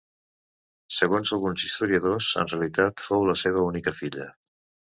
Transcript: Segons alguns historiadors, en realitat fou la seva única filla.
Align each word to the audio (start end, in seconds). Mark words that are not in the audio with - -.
Segons 0.99 1.33
alguns 1.37 1.67
historiadors, 1.67 2.31
en 2.45 2.51
realitat 2.55 3.07
fou 3.11 3.29
la 3.31 3.39
seva 3.45 3.65
única 3.69 3.97
filla. 4.03 4.31